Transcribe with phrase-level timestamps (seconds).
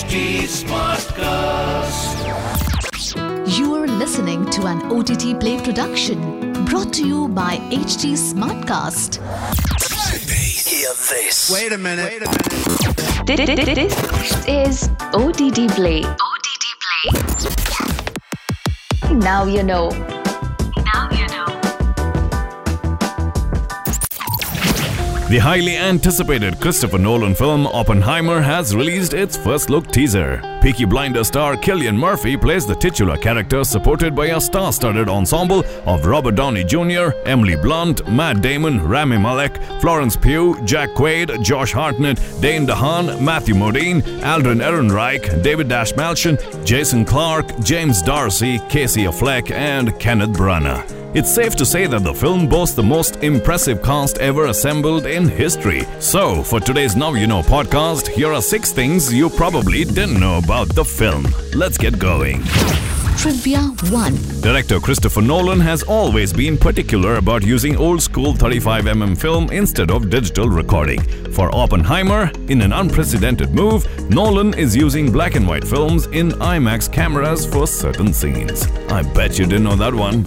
[0.00, 2.16] HT Smartcast.
[3.58, 9.20] You are listening to an OTT Play production brought to you by HT Smartcast.
[10.66, 11.50] Hear this.
[11.52, 12.22] Wait a minute.
[13.26, 16.02] This is OTT Play.
[16.02, 17.12] OTT Play.
[19.16, 20.19] Now you know.
[25.30, 30.42] The highly anticipated Christopher Nolan film Oppenheimer has released its first look teaser.
[30.60, 35.62] Peaky Blinder star Cillian Murphy plays the titular character, supported by a star studded ensemble
[35.86, 41.70] of Robert Downey Jr., Emily Blunt, Matt Damon, Rami Malek, Florence Pugh, Jack Quaid, Josh
[41.70, 49.52] Hartnett, Dane DeHaan, Matthew Modine, Alden Ehrenreich, David Dastmalchian, Jason Clarke, James D'Arcy, Casey Affleck,
[49.52, 50.99] and Kenneth Branagh.
[51.12, 55.26] It's safe to say that the film boasts the most impressive cast ever assembled in
[55.26, 55.82] history.
[55.98, 60.38] So, for today's Now You Know podcast, here are six things you probably didn't know
[60.38, 61.26] about the film.
[61.52, 62.44] Let's get going.
[63.16, 64.40] Trivia 1.
[64.40, 70.08] Director Christopher Nolan has always been particular about using old school 35mm film instead of
[70.08, 71.00] digital recording.
[71.32, 76.90] For Oppenheimer, in an unprecedented move, Nolan is using black and white films in IMAX
[76.90, 78.66] cameras for certain scenes.
[78.88, 80.24] I bet you didn't know that one.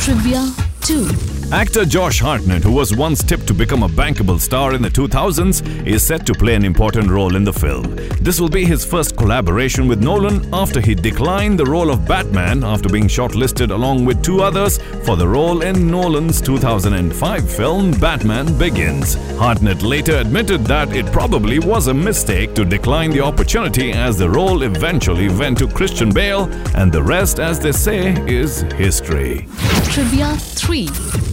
[0.00, 1.37] Trivia 2.
[1.50, 5.86] Actor Josh Hartnett, who was once tipped to become a bankable star in the 2000s,
[5.86, 7.96] is set to play an important role in the film.
[8.20, 12.62] This will be his first collaboration with Nolan after he declined the role of Batman
[12.64, 18.58] after being shortlisted along with two others for the role in Nolan's 2005 film Batman
[18.58, 19.14] Begins.
[19.38, 24.28] Hartnett later admitted that it probably was a mistake to decline the opportunity as the
[24.28, 29.48] role eventually went to Christian Bale, and the rest, as they say, is history.
[29.84, 30.88] Trivia 3.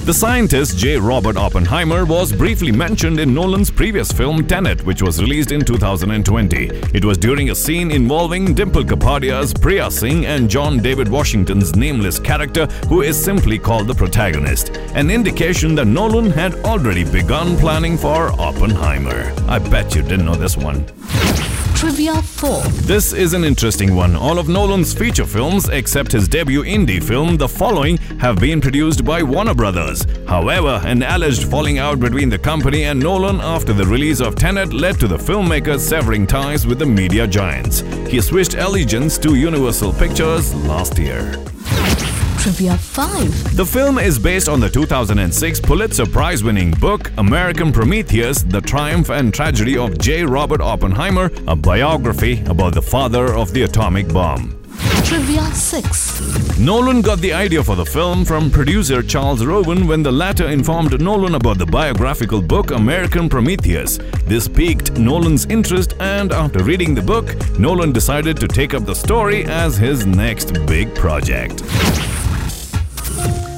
[0.06, 0.98] The scientist J.
[0.98, 6.67] Robert Oppenheimer was briefly mentioned in Nolan's previous film Tenet, which was released in 2020.
[6.94, 12.20] It was during a scene involving Dimple Kapadia's Priya Singh and John David Washington's nameless
[12.20, 17.97] character, who is simply called the protagonist, an indication that Nolan had already begun planning
[17.97, 19.34] for Oppenheimer.
[19.47, 20.85] I bet you didn't know this one.
[21.85, 22.63] Trivia 4.
[22.88, 24.16] This is an interesting one.
[24.16, 29.06] All of Nolan's feature films, except his debut indie film, The Following, have been produced
[29.06, 30.03] by Warner Brothers.
[30.28, 34.73] However, an alleged falling out between the company and Nolan after the release of Tenet
[34.73, 37.81] led to the filmmaker severing ties with the media giants.
[38.09, 41.35] He switched allegiance to Universal Pictures last year.
[42.45, 43.57] Trivia 5.
[43.57, 49.09] The film is based on the 2006 Pulitzer Prize winning book American Prometheus The Triumph
[49.09, 50.23] and Tragedy of J.
[50.25, 54.55] Robert Oppenheimer, a biography about the father of the atomic bomb.
[55.05, 56.59] Trivia 6.
[56.59, 61.01] Nolan got the idea for the film from producer Charles Roven when the latter informed
[61.01, 63.97] Nolan about the biographical book American Prometheus.
[64.25, 68.94] This piqued Nolan's interest, and after reading the book, Nolan decided to take up the
[68.94, 71.63] story as his next big project.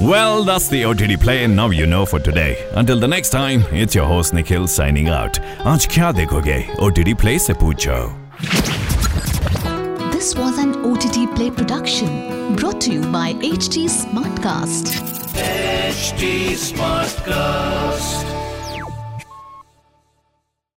[0.00, 2.64] Well, that's the OTT play, and now you know for today.
[2.72, 5.40] Until the next time, it's your host Nikhil signing out.
[5.64, 6.58] Aaj kya देखोगे?
[6.78, 8.14] OTT play se poocho.
[10.12, 14.94] This was an OTT play production brought to you by HT Smartcast.
[15.34, 18.37] HT Smartcast.